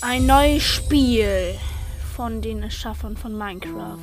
ein 0.00 0.26
neues 0.26 0.62
Spiel 0.62 1.54
von 2.14 2.40
den 2.40 2.62
Erschaffern 2.62 3.16
von 3.16 3.36
Minecraft. 3.36 3.98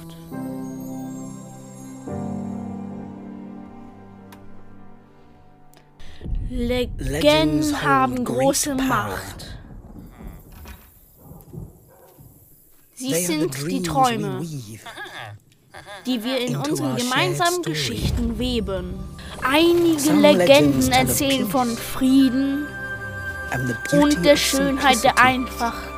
Legenden 6.50 7.82
haben 7.82 8.24
große 8.24 8.75
Macht. 8.75 9.57
Sie 12.93 13.14
sind 13.14 13.69
die 13.69 13.82
Träume, 13.82 14.41
die 16.05 16.24
wir 16.24 16.39
in 16.39 16.55
unseren 16.55 16.96
gemeinsamen 16.96 17.61
Geschichten 17.61 18.39
weben. 18.39 18.93
Einige 19.43 20.14
Legenden 20.14 20.91
erzählen 20.91 21.47
von 21.50 21.75
Frieden 21.75 22.68
und 23.91 24.24
der 24.24 24.38
Schönheit 24.38 25.04
der 25.04 25.18
Einfachheit. 25.18 25.94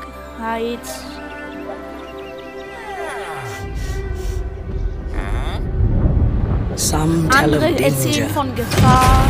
Andere 7.29 7.83
erzählen 7.83 8.29
von 8.29 8.55
Gefahr. 8.55 9.25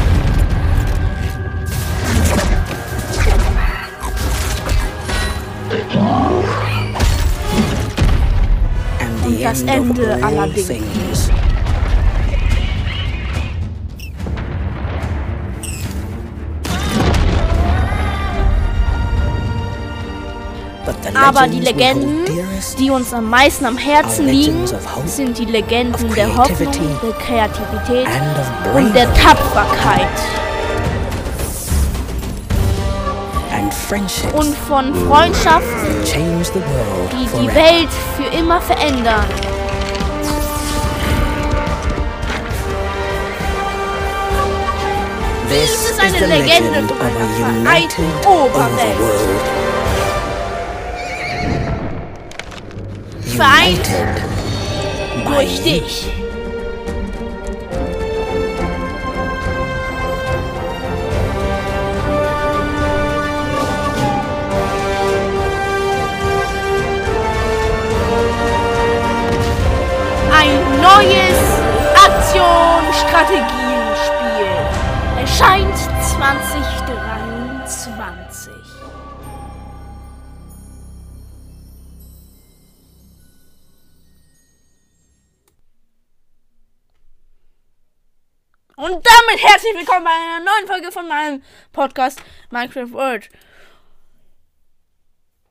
Und 9.26 9.44
das 9.44 9.62
Ende 9.64 10.24
aller 10.24 10.48
Dinge. 10.48 11.07
Aber 21.26 21.48
die 21.48 21.60
Legenden, 21.60 22.26
die 22.79 22.90
uns 22.90 23.13
am 23.13 23.29
meisten 23.29 23.65
am 23.65 23.77
Herzen 23.77 24.27
liegen, 24.27 24.65
sind 25.05 25.37
die 25.37 25.46
Legenden 25.46 26.13
der 26.13 26.35
Hoffnung, 26.35 26.71
der 27.01 27.13
Kreativität 27.13 28.07
und 28.76 28.93
der 28.93 29.12
Tapferkeit. 29.13 30.07
Und 34.34 34.54
von 34.68 34.93
Freundschaften, 35.07 36.04
die 36.04 37.40
die 37.40 37.55
Welt 37.55 37.90
für 38.18 38.37
immer 38.37 38.59
verändern. 38.59 39.26
Dies 45.49 45.90
ist 45.90 45.99
eine 46.02 46.26
Legende 46.27 46.84
von 46.84 46.98
einer 46.99 47.63
vereinten 47.63 48.04
Oberwelt. 48.27 49.66
Vereint 53.38 53.88
durch 55.27 55.62
dich. 55.62 56.10
Ein 70.34 70.81
neues 70.81 71.38
Aktion-Strategien-Spiel 72.08 74.50
erscheint 75.22 75.78
2023. 75.78 78.54
Und 88.80 89.04
damit 89.04 89.44
herzlich 89.44 89.76
willkommen 89.76 90.04
bei 90.04 90.12
einer 90.12 90.46
neuen 90.46 90.68
Folge 90.68 90.92
von 90.92 91.08
meinem 91.08 91.42
Podcast 91.74 92.22
Minecraft 92.52 92.92
World. 92.92 93.28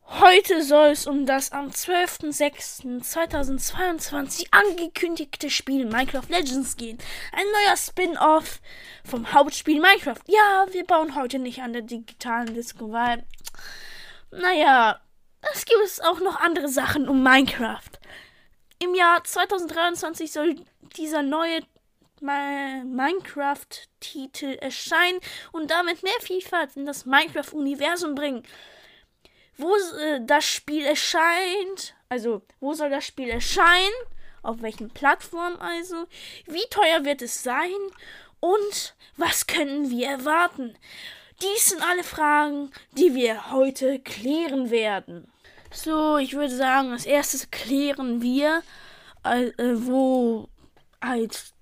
Heute 0.05 0.63
soll 0.63 0.91
es 0.91 1.09
um 1.09 1.27
das 1.27 1.51
am 1.51 1.71
12.06.2022 1.71 4.47
angekündigte 4.53 5.51
Spiel 5.51 5.87
Minecraft 5.87 6.29
Legends 6.29 6.77
gehen. 6.77 6.99
Ein 7.33 7.47
neuer 7.47 7.77
Spin-off 7.77 8.61
vom 9.05 9.33
Hauptspiel 9.33 9.81
Minecraft. 9.81 10.23
Ja, 10.29 10.67
wir 10.71 10.87
bauen 10.87 11.17
heute 11.17 11.41
nicht 11.41 11.61
an 11.61 11.73
der 11.73 11.83
digitalen 11.83 12.55
Disco, 12.55 12.93
weil, 12.93 13.25
naja, 14.31 15.01
es 15.53 15.65
gibt 15.65 15.81
auch 16.05 16.21
noch 16.21 16.41
andere 16.41 16.69
Sachen 16.69 17.09
um 17.09 17.25
Minecraft. 17.25 17.91
Im 18.79 18.95
Jahr 18.95 19.25
2023 19.25 20.31
soll 20.31 20.55
dieser 20.97 21.25
neue 21.25 21.63
Minecraft-Titel 22.23 24.59
erscheinen 24.61 25.21
und 25.53 25.71
damit 25.71 26.03
mehr 26.03 26.21
Vielfalt 26.21 26.77
in 26.77 26.85
das 26.87 27.07
Minecraft-Universum 27.07 28.15
bringen. 28.15 28.43
Wo 29.57 29.75
äh, 29.75 30.21
das 30.23 30.45
Spiel 30.45 30.85
erscheint, 30.85 31.95
also 32.09 32.43
wo 32.61 32.75
soll 32.75 32.91
das 32.91 33.07
Spiel 33.07 33.31
erscheinen, 33.31 33.95
auf 34.43 34.61
welchen 34.63 34.91
Plattformen 34.91 35.57
also, 35.57 36.07
wie 36.47 36.65
teuer 36.71 37.05
wird 37.05 37.23
es 37.23 37.43
sein 37.43 37.75
und 38.41 38.95
was 39.17 39.47
können 39.47 39.91
wir 39.91 40.09
erwarten? 40.09 40.77
Dies 41.43 41.67
sind 41.67 41.83
alle 41.83 42.05
Fragen, 42.05 42.71
die 42.93 43.15
wir 43.15 43.51
heute 43.51 43.99
klären 43.99 44.71
werden. 44.71 45.31
So, 45.71 46.17
ich 46.17 46.35
würde 46.35 46.55
sagen, 46.55 46.93
als 46.93 47.05
erstes 47.05 47.51
klären 47.51 48.23
wir, 48.23 48.63
äh, 49.25 49.51
wo 49.59 50.49
halt 51.03 51.53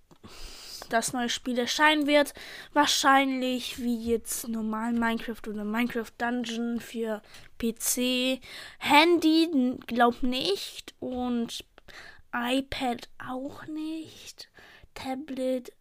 das 0.88 1.12
neue 1.12 1.28
Spiel 1.28 1.58
erscheinen 1.58 2.06
wird. 2.06 2.34
Wahrscheinlich 2.72 3.82
wie 3.82 4.10
jetzt 4.10 4.48
normal 4.48 4.92
Minecraft 4.92 5.48
oder 5.48 5.64
Minecraft 5.64 6.12
Dungeon 6.18 6.80
für 6.80 7.22
PC. 7.58 8.40
Handy 8.78 9.78
glaub 9.86 10.22
nicht 10.22 10.94
und 11.00 11.64
iPad 12.32 13.08
auch 13.18 13.66
nicht. 13.66 14.50
Tablet 14.94 15.72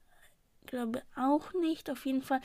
glaube 0.66 1.03
auch 1.16 1.53
nicht. 1.53 1.90
Auf 1.90 2.06
jeden 2.06 2.22
Fall. 2.22 2.42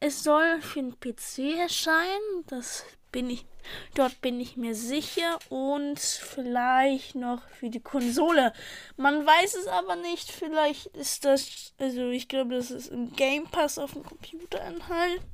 Es 0.00 0.22
soll 0.22 0.60
für 0.60 0.80
den 0.80 1.00
PC 1.00 1.58
erscheinen. 1.58 2.44
Das 2.46 2.84
bin 3.14 3.30
ich, 3.30 3.46
dort 3.94 4.20
bin 4.20 4.40
ich 4.40 4.56
mir 4.56 4.74
sicher. 4.74 5.38
Und 5.48 6.00
vielleicht 6.00 7.14
noch 7.14 7.48
für 7.48 7.70
die 7.70 7.80
Konsole. 7.80 8.52
Man 8.96 9.24
weiß 9.24 9.54
es 9.54 9.68
aber 9.68 9.94
nicht. 9.94 10.30
Vielleicht 10.30 10.88
ist 10.88 11.24
das, 11.24 11.72
also 11.78 12.10
ich 12.10 12.28
glaube, 12.28 12.56
das 12.56 12.72
ist 12.72 12.88
im 12.88 13.14
Game 13.14 13.44
Pass 13.44 13.78
auf 13.78 13.92
dem 13.92 14.02
Computer 14.02 14.60
enthalten. 14.60 15.24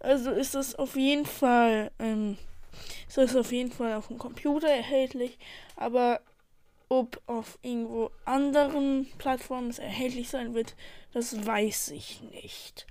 Also 0.00 0.30
ist 0.30 0.54
das 0.54 0.74
auf 0.74 0.96
jeden 0.96 1.24
Fall, 1.24 1.90
ähm, 1.98 2.36
ist 3.08 3.36
auf 3.36 3.52
jeden 3.52 3.72
Fall 3.72 3.94
auf 3.94 4.08
dem 4.08 4.18
Computer 4.18 4.68
erhältlich. 4.68 5.38
Aber 5.76 6.20
ob 6.90 7.20
auf 7.26 7.58
irgendwo 7.62 8.10
anderen 8.26 9.06
Plattformen 9.16 9.70
es 9.70 9.78
erhältlich 9.78 10.28
sein 10.28 10.52
wird, 10.54 10.76
das 11.14 11.46
weiß 11.46 11.88
ich 11.88 12.20
nicht. 12.20 12.86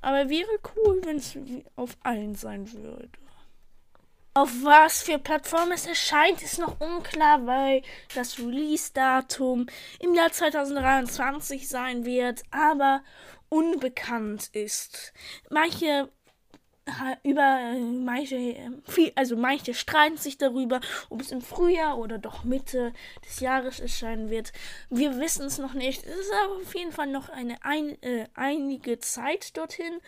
Aber 0.00 0.28
wäre 0.30 0.60
cool, 0.76 1.00
wenn 1.04 1.16
es 1.16 1.36
auf 1.74 1.96
allen 2.04 2.36
sein 2.36 2.72
würde. 2.72 3.10
Auf 4.38 4.62
was 4.62 5.02
für 5.02 5.18
Plattformen 5.18 5.72
es 5.72 5.84
erscheint, 5.84 6.40
ist 6.42 6.60
noch 6.60 6.80
unklar, 6.80 7.44
weil 7.44 7.82
das 8.14 8.38
Release-Datum 8.38 9.66
im 9.98 10.14
Jahr 10.14 10.30
2023 10.30 11.68
sein 11.68 12.04
wird, 12.04 12.44
aber 12.52 13.02
unbekannt 13.48 14.50
ist. 14.52 15.12
Manche 15.50 16.08
über 17.24 17.74
manche 18.04 18.80
also 19.16 19.36
manche 19.36 19.74
streiten 19.74 20.18
sich 20.18 20.38
darüber, 20.38 20.80
ob 21.10 21.20
es 21.20 21.32
im 21.32 21.40
Frühjahr 21.42 21.98
oder 21.98 22.18
doch 22.18 22.44
Mitte 22.44 22.92
des 23.26 23.40
Jahres 23.40 23.80
erscheinen 23.80 24.30
wird. 24.30 24.52
Wir 24.88 25.18
wissen 25.18 25.46
es 25.46 25.58
noch 25.58 25.74
nicht. 25.74 26.06
Es 26.06 26.16
ist 26.16 26.32
aber 26.44 26.58
auf 26.58 26.74
jeden 26.76 26.92
Fall 26.92 27.08
noch 27.08 27.28
eine 27.28 27.56
ein, 27.64 28.00
äh, 28.04 28.28
einige 28.34 29.00
Zeit 29.00 29.56
dorthin 29.56 29.98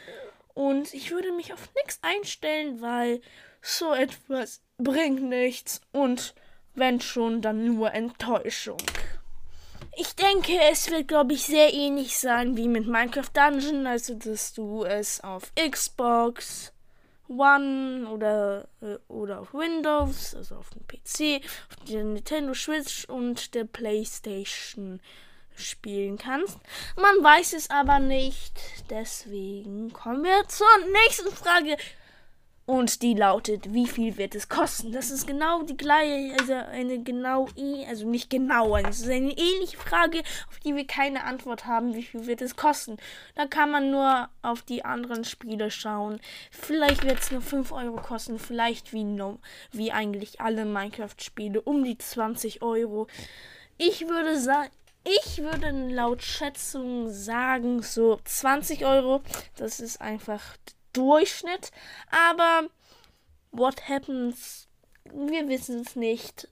und 0.54 0.94
ich 0.94 1.10
würde 1.10 1.32
mich 1.32 1.52
auf 1.52 1.68
nichts 1.74 1.98
einstellen, 2.02 2.80
weil 2.80 3.20
so 3.62 3.92
etwas 3.92 4.62
bringt 4.78 5.22
nichts 5.22 5.80
und 5.92 6.34
wenn 6.74 7.00
schon, 7.00 7.42
dann 7.42 7.74
nur 7.74 7.92
Enttäuschung. 7.92 8.78
Ich 9.96 10.14
denke, 10.14 10.52
es 10.70 10.90
wird, 10.90 11.08
glaube 11.08 11.34
ich, 11.34 11.42
sehr 11.42 11.74
ähnlich 11.74 12.16
sein 12.18 12.56
wie 12.56 12.68
mit 12.68 12.86
Minecraft 12.86 13.30
Dungeon, 13.34 13.86
also 13.86 14.14
dass 14.14 14.54
du 14.54 14.84
es 14.84 15.22
auf 15.22 15.52
Xbox 15.56 16.72
One 17.28 18.08
oder, 18.08 18.68
äh, 18.80 18.96
oder 19.08 19.40
auf 19.40 19.54
Windows, 19.54 20.34
also 20.34 20.56
auf 20.56 20.70
dem 20.70 20.86
PC, 20.86 21.44
auf 21.68 21.84
der 21.88 22.04
Nintendo 22.04 22.54
Switch 22.54 23.04
und 23.04 23.54
der 23.54 23.64
PlayStation 23.64 25.00
spielen 25.54 26.18
kannst. 26.18 26.58
Man 26.96 27.22
weiß 27.22 27.52
es 27.52 27.70
aber 27.70 27.98
nicht, 27.98 28.58
deswegen 28.88 29.92
kommen 29.92 30.24
wir 30.24 30.48
zur 30.48 30.66
nächsten 30.92 31.30
Frage. 31.30 31.76
Und 32.70 33.02
die 33.02 33.14
lautet, 33.14 33.74
wie 33.74 33.88
viel 33.88 34.16
wird 34.16 34.36
es 34.36 34.48
kosten? 34.48 34.92
Das 34.92 35.10
ist 35.10 35.26
genau 35.26 35.64
die 35.64 35.76
gleiche, 35.76 36.36
also 36.38 36.52
eine 36.52 37.02
genau, 37.02 37.48
also 37.88 38.08
nicht 38.08 38.30
genau, 38.30 38.76
es 38.76 39.00
ist 39.00 39.08
eine 39.08 39.32
ähnliche 39.32 39.76
Frage, 39.76 40.20
auf 40.48 40.60
die 40.60 40.76
wir 40.76 40.86
keine 40.86 41.24
Antwort 41.24 41.66
haben, 41.66 41.94
wie 41.94 42.04
viel 42.04 42.26
wird 42.26 42.40
es 42.42 42.54
kosten. 42.54 42.98
Da 43.34 43.46
kann 43.46 43.72
man 43.72 43.90
nur 43.90 44.28
auf 44.42 44.62
die 44.62 44.84
anderen 44.84 45.24
Spiele 45.24 45.72
schauen. 45.72 46.20
Vielleicht 46.52 47.02
wird 47.02 47.18
es 47.18 47.32
nur 47.32 47.40
5 47.40 47.72
Euro 47.72 47.96
kosten, 47.96 48.38
vielleicht 48.38 48.92
wie, 48.92 49.20
wie 49.72 49.90
eigentlich 49.90 50.40
alle 50.40 50.64
Minecraft-Spiele, 50.64 51.60
um 51.62 51.82
die 51.82 51.98
20 51.98 52.62
Euro. 52.62 53.08
Ich 53.78 54.06
würde 54.06 54.38
sagen, 54.38 54.70
ich 55.02 55.38
würde 55.38 55.72
laut 55.92 56.22
Schätzung 56.22 57.10
sagen, 57.10 57.82
so 57.82 58.20
20 58.24 58.86
Euro. 58.86 59.22
Das 59.56 59.80
ist 59.80 60.00
einfach 60.00 60.56
Durchschnitt. 60.92 61.70
Aber 62.10 62.68
what 63.50 63.88
happens? 63.88 64.68
Wir 65.04 65.48
wissen 65.48 65.80
es 65.80 65.96
nicht. 65.96 66.48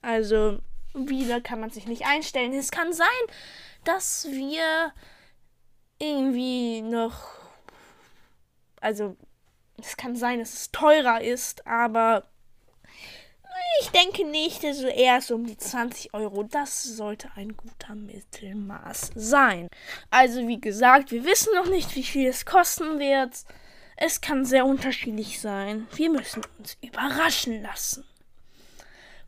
Also, 0.00 0.58
wieder 0.94 1.40
kann 1.40 1.60
man 1.60 1.70
sich 1.70 1.86
nicht 1.86 2.06
einstellen. 2.06 2.52
Es 2.52 2.70
kann 2.70 2.92
sein, 2.92 3.06
dass 3.84 4.26
wir 4.30 4.92
irgendwie 5.98 6.82
noch. 6.82 7.28
Also, 8.80 9.16
es 9.78 9.96
kann 9.96 10.16
sein, 10.16 10.40
dass 10.40 10.54
es 10.54 10.70
teurer 10.72 11.20
ist, 11.20 11.66
aber 11.66 12.24
ich 13.80 13.90
denke 13.90 14.24
nicht, 14.24 14.64
also 14.64 14.86
eher 14.86 15.20
so 15.20 15.34
um 15.34 15.46
die 15.46 15.56
20 15.56 16.14
Euro. 16.14 16.42
Das 16.42 16.82
sollte 16.82 17.30
ein 17.36 17.56
guter 17.56 17.94
Mittelmaß 17.94 19.12
sein. 19.14 19.68
Also 20.10 20.46
wie 20.46 20.60
gesagt, 20.60 21.10
wir 21.10 21.24
wissen 21.24 21.54
noch 21.54 21.68
nicht, 21.68 21.94
wie 21.96 22.02
viel 22.02 22.28
es 22.28 22.44
kosten 22.44 22.98
wird. 22.98 23.44
Es 23.96 24.20
kann 24.20 24.44
sehr 24.44 24.66
unterschiedlich 24.66 25.40
sein. 25.40 25.86
Wir 25.94 26.10
müssen 26.10 26.42
uns 26.58 26.76
überraschen 26.82 27.62
lassen. 27.62 28.04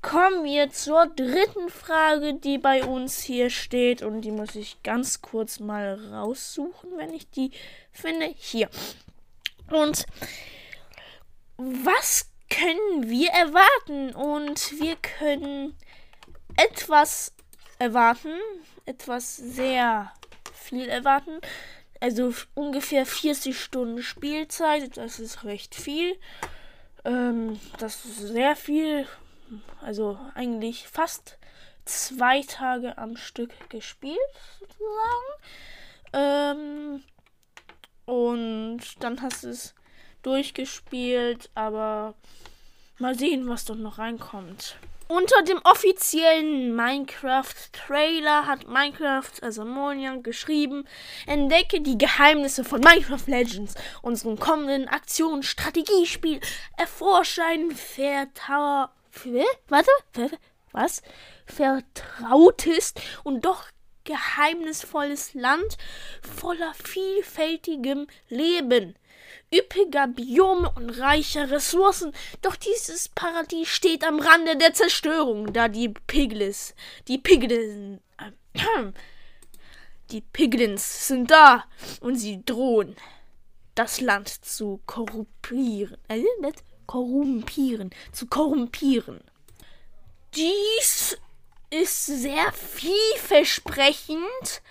Kommen 0.02 0.44
wir 0.44 0.70
zur 0.70 1.06
dritten 1.06 1.70
Frage, 1.70 2.34
die 2.34 2.58
bei 2.58 2.84
uns 2.84 3.22
hier 3.22 3.48
steht. 3.48 4.02
Und 4.02 4.22
die 4.22 4.32
muss 4.32 4.54
ich 4.54 4.82
ganz 4.82 5.22
kurz 5.22 5.60
mal 5.60 5.94
raussuchen, 6.12 6.90
wenn 6.96 7.14
ich 7.14 7.30
die 7.30 7.52
finde. 7.90 8.26
Hier. 8.36 8.68
Und 9.70 10.04
was 11.56 12.28
können 12.54 13.10
wir 13.10 13.30
erwarten 13.30 14.14
und 14.14 14.78
wir 14.80 14.96
können 14.96 15.76
etwas 16.56 17.32
erwarten, 17.78 18.38
etwas 18.86 19.36
sehr 19.36 20.12
viel 20.52 20.88
erwarten. 20.88 21.40
Also 22.00 22.32
ungefähr 22.54 23.06
40 23.06 23.58
Stunden 23.58 24.02
Spielzeit, 24.02 24.96
das 24.96 25.18
ist 25.18 25.44
recht 25.44 25.74
viel. 25.74 26.16
Ähm, 27.04 27.58
das 27.78 28.04
ist 28.04 28.18
sehr 28.18 28.56
viel, 28.56 29.06
also 29.80 30.18
eigentlich 30.34 30.86
fast 30.86 31.38
zwei 31.84 32.42
Tage 32.42 32.98
am 32.98 33.16
Stück 33.16 33.68
gespielt, 33.68 34.18
sozusagen. 34.60 35.32
Ähm, 36.12 37.02
und 38.06 38.80
dann 39.00 39.20
hast 39.22 39.44
du 39.44 39.48
es 39.48 39.74
durchgespielt, 40.24 41.50
aber 41.54 42.14
mal 42.98 43.18
sehen, 43.18 43.48
was 43.48 43.64
dort 43.64 43.78
noch 43.78 43.98
reinkommt. 43.98 44.76
Unter 45.06 45.42
dem 45.42 45.60
offiziellen 45.64 46.74
Minecraft-Trailer 46.74 48.46
hat 48.46 48.66
Minecraft, 48.66 49.42
also 49.42 49.64
Monian, 49.64 50.22
geschrieben, 50.22 50.88
entdecke 51.26 51.82
die 51.82 51.98
Geheimnisse 51.98 52.64
von 52.64 52.80
Minecraft 52.80 53.26
Legends, 53.26 53.74
unserem 54.00 54.38
kommenden 54.38 54.88
Aktions-Strategiespiel. 54.88 56.40
Erforsche 56.78 57.42
ein 57.44 57.70
Vertrau... 57.72 58.86
Warte, 59.68 59.90
was? 60.72 61.02
Vertrautes 61.44 62.94
und 63.24 63.44
doch 63.44 63.66
geheimnisvolles 64.04 65.34
Land 65.34 65.76
voller 66.22 66.72
vielfältigem 66.74 68.06
Leben 68.28 68.96
üppiger 69.52 70.06
Biome 70.08 70.70
und 70.76 70.90
reicher 70.90 71.50
Ressourcen. 71.50 72.12
Doch 72.42 72.56
dieses 72.56 73.08
Paradies 73.08 73.68
steht 73.68 74.04
am 74.04 74.20
Rande 74.20 74.56
der 74.56 74.74
Zerstörung, 74.74 75.52
da 75.52 75.68
die 75.68 75.88
Piglins, 75.88 76.74
die 77.08 77.18
Piglins, 77.18 78.00
äh, 78.18 78.58
die 80.10 80.20
Piglins 80.20 81.08
sind 81.08 81.30
da 81.30 81.64
und 82.00 82.16
sie 82.16 82.44
drohen, 82.44 82.96
das 83.74 84.00
Land 84.00 84.28
zu 84.28 84.80
korrumpieren, 84.86 85.96
äh, 86.08 86.22
nicht 86.40 86.62
korrumpieren, 86.86 87.90
zu 88.12 88.26
korrumpieren. 88.26 89.20
Dies 90.34 91.16
ist 91.70 92.06
sehr 92.06 92.52
vielversprechend 92.52 94.62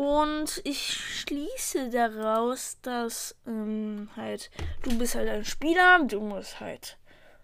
und 0.00 0.62
ich 0.64 0.94
schließe 0.94 1.90
daraus, 1.90 2.78
dass 2.80 3.36
ähm, 3.46 4.08
halt 4.16 4.50
du 4.82 4.96
bist 4.96 5.14
halt 5.14 5.28
ein 5.28 5.44
Spieler, 5.44 6.02
du 6.04 6.20
musst 6.22 6.58
halt 6.58 6.96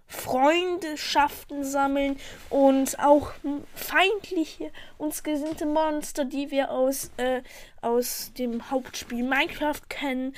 Freundschaften 0.07 1.65
sammeln 1.65 2.19
und 2.49 2.99
auch 2.99 3.33
feindliche, 3.75 4.71
uns 4.97 5.23
gesinnte 5.23 5.67
Monster, 5.67 6.25
die 6.25 6.51
wir 6.51 6.71
aus, 6.71 7.11
äh, 7.19 7.43
aus 7.83 8.33
dem 8.39 8.71
Hauptspiel 8.71 9.23
Minecraft 9.23 9.83
kennen, 9.91 10.35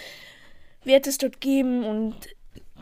wird 0.82 1.06
es 1.06 1.18
dort 1.18 1.40
geben 1.40 1.84
und 1.84 2.16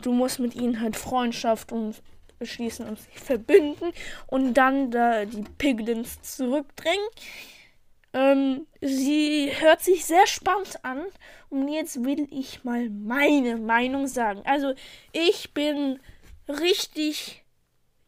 du 0.01 0.13
musst 0.13 0.39
mit 0.39 0.55
ihnen 0.55 0.81
halt 0.81 0.95
Freundschaft 0.95 1.71
und 1.71 2.01
beschließen 2.39 2.87
und 2.87 2.99
sich 2.99 3.19
verbünden 3.19 3.91
und 4.25 4.55
dann 4.55 4.89
da 4.89 5.25
die 5.25 5.45
Piglins 5.59 6.23
zurückdrängen. 6.23 7.05
Ähm, 8.13 8.67
sie 8.81 9.51
hört 9.59 9.81
sich 9.81 10.05
sehr 10.05 10.25
spannend 10.27 10.83
an 10.83 11.05
und 11.49 11.67
jetzt 11.67 12.03
will 12.03 12.27
ich 12.31 12.63
mal 12.63 12.89
meine 12.89 13.57
Meinung 13.57 14.07
sagen. 14.07 14.41
Also, 14.45 14.73
ich 15.11 15.53
bin 15.53 15.99
richtig 16.47 17.43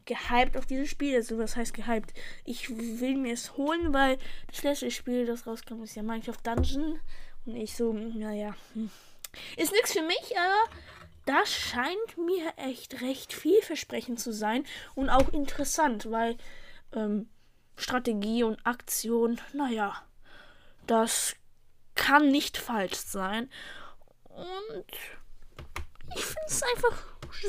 gehypt 0.05 0.57
auf 0.57 0.65
dieses 0.65 0.89
Spiel. 0.89 1.15
Also, 1.15 1.37
was 1.37 1.55
heißt 1.55 1.73
gehypt? 1.73 2.13
Ich 2.45 2.69
will 2.69 3.15
mir 3.15 3.33
es 3.33 3.57
holen, 3.57 3.93
weil 3.93 4.17
das 4.47 4.63
letzte 4.63 4.91
Spiel, 4.91 5.25
das 5.25 5.45
rauskam, 5.45 5.83
ist 5.83 5.95
ja 5.95 6.03
Minecraft 6.03 6.41
Dungeon. 6.43 6.99
Und 7.45 7.55
ich 7.55 7.75
so, 7.75 7.93
naja, 7.93 8.55
hm. 8.73 8.89
ist 9.57 9.71
nichts 9.71 9.93
für 9.93 10.03
mich, 10.03 10.37
aber 10.37 10.77
das 11.25 11.51
scheint 11.53 12.17
mir 12.17 12.53
echt 12.57 13.01
recht 13.01 13.33
vielversprechend 13.33 14.19
zu 14.19 14.33
sein 14.33 14.65
und 14.95 15.09
auch 15.09 15.29
interessant, 15.29 16.09
weil 16.09 16.37
ähm, 16.93 17.29
Strategie 17.79 18.43
und 18.43 18.65
Aktion, 18.65 19.39
naja, 19.53 19.95
das 20.87 21.35
kann 21.95 22.29
nicht 22.29 22.57
falsch 22.57 22.97
sein. 22.97 23.49
Und 24.23 24.85
ich 26.15 26.25
finde 26.25 26.47
es 26.47 26.63
einfach 26.63 27.03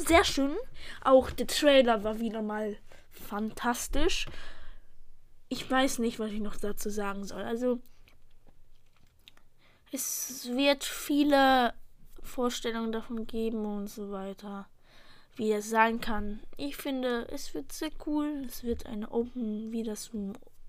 sehr 0.07 0.25
schön. 0.25 0.57
Auch 1.03 1.31
der 1.31 1.47
Trailer 1.47 2.05
war 2.05 2.21
wieder 2.21 2.43
mal 2.43 2.77
fantastisch. 3.11 4.27
Ich 5.49 5.69
weiß 5.69 5.99
nicht, 5.99 6.19
was 6.19 6.31
ich 6.31 6.41
noch 6.41 6.57
dazu 6.57 6.91
sagen 6.91 7.25
soll. 7.25 7.43
Also, 7.43 7.81
es 9.93 10.49
wird 10.53 10.85
viele 10.85 11.75
Vorstellungen 12.23 12.93
davon 12.93 13.27
geben 13.27 13.65
und 13.65 13.89
so 13.89 14.13
weiter 14.13 14.69
wie 15.37 15.53
es 15.53 15.71
sein 15.71 16.01
kann. 16.01 16.41
Ich 16.57 16.77
finde, 16.77 17.27
es 17.31 17.55
wird 17.55 17.73
sehr 17.73 17.91
cool. 18.07 18.45
Es 18.47 18.65
wird 18.65 18.87
eine 18.87 19.11
Open, 19.11 19.73
wie 19.73 19.83
das 19.83 20.11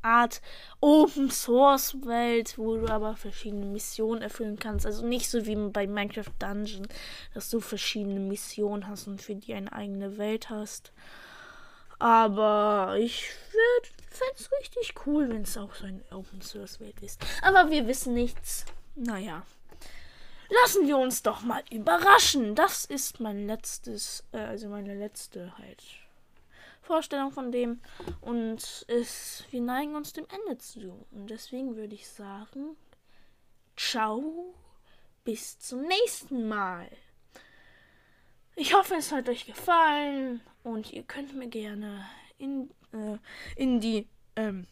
Art 0.01 0.41
Open 0.79 1.29
Source 1.29 1.95
Welt, 2.05 2.57
wo 2.57 2.75
du 2.77 2.87
aber 2.87 3.15
verschiedene 3.15 3.65
Missionen 3.65 4.21
erfüllen 4.21 4.57
kannst. 4.57 4.85
Also 4.85 5.05
nicht 5.05 5.29
so 5.29 5.45
wie 5.45 5.55
bei 5.55 5.87
Minecraft 5.87 6.31
Dungeon, 6.39 6.87
dass 7.33 7.49
du 7.49 7.59
verschiedene 7.59 8.19
Missionen 8.19 8.87
hast 8.87 9.07
und 9.07 9.21
für 9.21 9.35
die 9.35 9.53
eine 9.53 9.71
eigene 9.71 10.17
Welt 10.17 10.49
hast. 10.49 10.91
Aber 11.99 12.95
ich 12.97 13.29
fände 13.29 14.35
es 14.35 14.49
richtig 14.59 14.95
cool, 15.05 15.29
wenn 15.29 15.43
es 15.43 15.55
auch 15.57 15.75
so 15.75 15.85
eine 15.85 16.01
Open 16.11 16.41
Source 16.41 16.79
Welt 16.79 16.99
ist. 17.01 17.23
Aber 17.43 17.69
wir 17.69 17.85
wissen 17.87 18.15
nichts. 18.15 18.65
Naja. 18.95 19.43
Lassen 20.51 20.85
wir 20.85 20.97
uns 20.97 21.23
doch 21.23 21.43
mal 21.43 21.63
überraschen. 21.71 22.55
Das 22.55 22.83
ist 22.83 23.21
mein 23.21 23.47
letztes, 23.47 24.25
äh, 24.33 24.39
also 24.39 24.67
meine 24.67 24.93
letzte 24.95 25.57
halt 25.57 25.81
Vorstellung 26.81 27.31
von 27.31 27.53
dem. 27.53 27.81
Und 28.19 28.85
es, 28.89 29.45
wir 29.49 29.61
neigen 29.61 29.95
uns 29.95 30.11
dem 30.11 30.25
Ende 30.29 30.57
zu. 30.57 31.05
Und 31.11 31.29
deswegen 31.29 31.77
würde 31.77 31.95
ich 31.95 32.09
sagen, 32.09 32.75
ciao, 33.77 34.53
bis 35.23 35.57
zum 35.59 35.83
nächsten 35.83 36.49
Mal. 36.49 36.89
Ich 38.55 38.73
hoffe, 38.73 38.95
es 38.95 39.13
hat 39.13 39.29
euch 39.29 39.45
gefallen 39.45 40.41
und 40.63 40.91
ihr 40.91 41.03
könnt 41.03 41.33
mir 41.33 41.47
gerne 41.47 42.05
in, 42.37 42.69
äh, 42.91 43.17
in 43.55 43.79
die 43.79 44.05
ähm, 44.35 44.67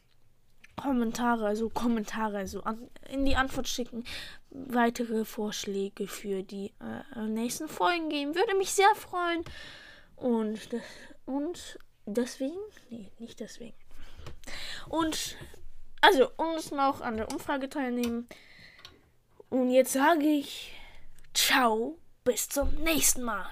Kommentare, 0.75 1.45
also 1.47 1.69
Kommentare, 1.69 2.37
also 2.37 2.63
an, 2.63 2.89
in 3.09 3.25
die 3.25 3.35
Antwort 3.35 3.67
schicken, 3.67 4.03
weitere 4.51 5.25
Vorschläge 5.25 6.07
für 6.07 6.43
die 6.43 6.73
äh, 7.15 7.21
nächsten 7.27 7.67
Folgen 7.67 8.09
geben. 8.09 8.35
Würde 8.35 8.55
mich 8.55 8.71
sehr 8.71 8.93
freuen. 8.95 9.43
Und, 10.15 10.59
und 11.25 11.79
deswegen, 12.05 12.59
nee, 12.89 13.11
nicht 13.19 13.39
deswegen. 13.39 13.77
Und 14.89 15.37
also, 16.01 16.31
uns 16.37 16.71
noch 16.71 17.01
an 17.01 17.17
der 17.17 17.29
Umfrage 17.31 17.69
teilnehmen. 17.69 18.27
Und 19.49 19.69
jetzt 19.69 19.93
sage 19.93 20.25
ich, 20.25 20.73
ciao, 21.33 21.97
bis 22.23 22.47
zum 22.47 22.73
nächsten 22.75 23.23
Mal. 23.23 23.47